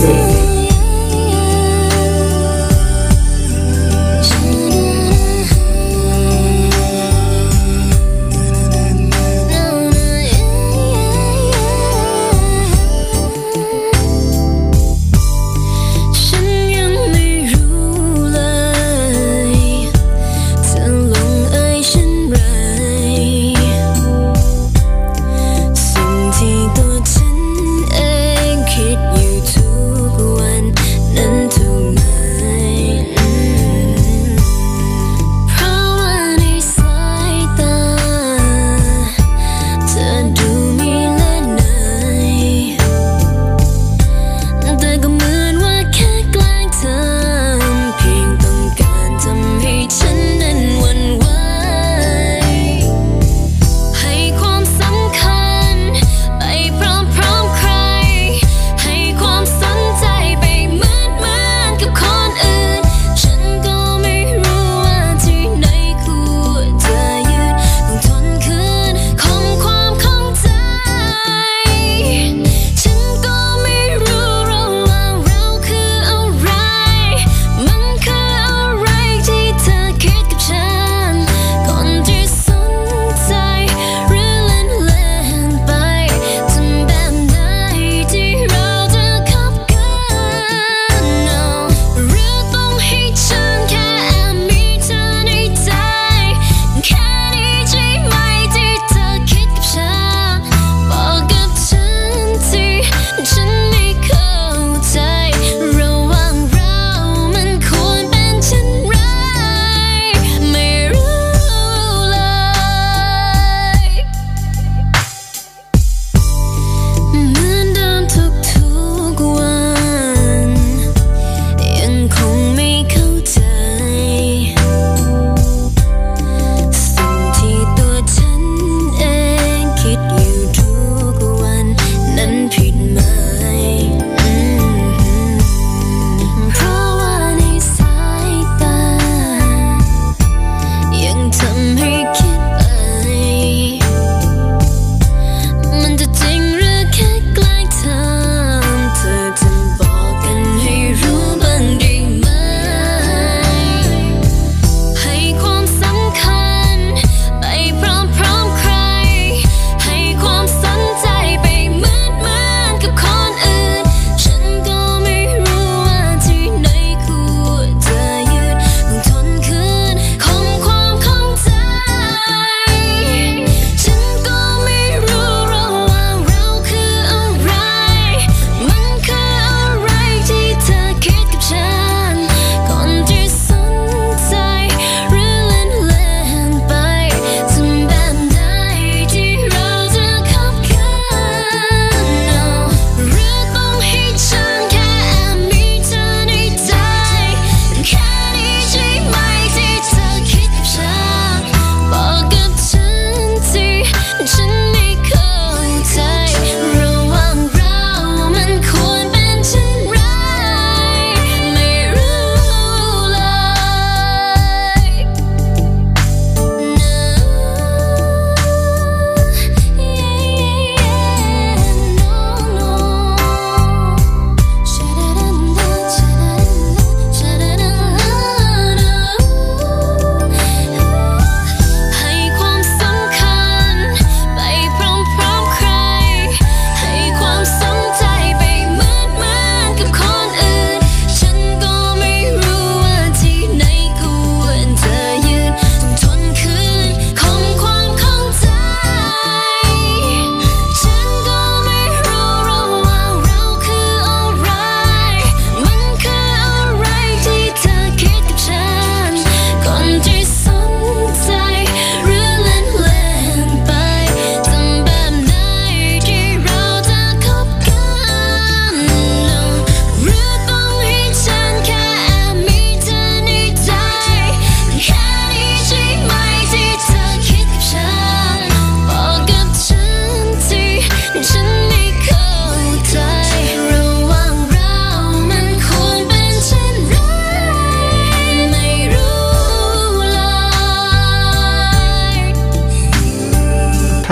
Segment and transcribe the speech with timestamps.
[0.00, 0.21] ที่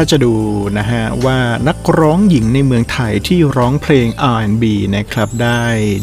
[0.02, 0.34] ถ้าจะดู
[0.78, 1.38] นะฮะว่า
[1.68, 4.64] นักร้องหญิงในเมืองไทยที่ร้องเพลง R&B
[4.96, 5.62] นะครับได้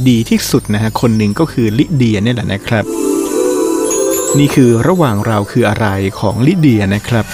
[0.10, 2.86] ดีที่สุดนะฮะคนหนึ่งก็คือลิเดียนี่แหละนะครับ
[4.40, 5.88] นี่คือระหว่างเราคืออะไร
[6.20, 7.26] ของลิเดียนะครับ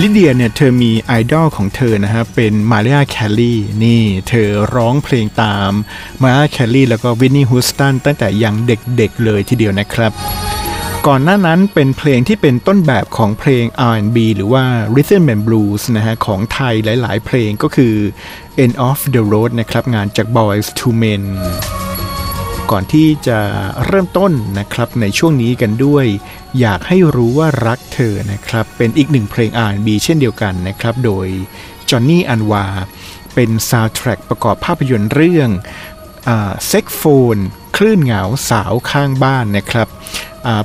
[0.00, 5.72] ลิเดียเนี่ยเธอมีไอดอลของเธอนะฮะเป็นมาเรียแคลลี่นี่เธอร้องเพลงตาม
[6.22, 10.12] มาเรียแคลลี่แล้วก็วินนี่ฮูสตันตั้งแต่ยังเด็กๆเลยทีเดียวนะครับ
[11.06, 14.64] ก่อนหน้านั้นเป็นเพลงที่เป็นต้นแบบของเพลง R&B หรือว่า
[14.94, 17.94] Rhythm and Blues นะฮะของไทยหลาย ๆ เพลงก็คือ
[18.62, 21.22] End of the Road นะครับงานจาก Boys to Men
[22.70, 23.38] ก่อนที่จะ
[23.86, 26.06] เริ่มต้นนะครับในช่วงนี้กันด้วย
[26.60, 31.26] อยากให้รู้ว่ารักเธอนะครับเป็นอีกหนึ่งเพลง R&B เช่นเดียวกันนะครับโดย
[31.90, 32.66] จอห์นนี่อันวา
[33.34, 35.50] เป็นซาวด์แทร็กประกอบภาพยนตร์เรื่อง
[36.68, 37.02] เซ็กซ์โฟ
[37.34, 37.36] น
[37.76, 39.88] คลื่นเหงาสาวข้างบ้านนะครับ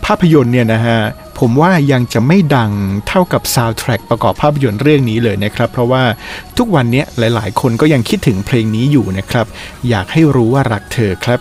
[0.06, 1.00] ภาพยนตร์เนี่ยนะฮะ
[1.40, 2.72] ผมว่ายังจะไม่ดัง
[3.08, 6.04] เท่ากับซาวด์แทร็กประกอบภาพยนตร์เรื่องนี้เลยนะครับ เพราะว่า
[6.58, 9.46] ทุกวันนี้หลายๆ คนก็ยังคิดถึงเพลงนี้อยู่นะครับ
[9.90, 11.40] อยากให้รู้ว่ารักเธอครับ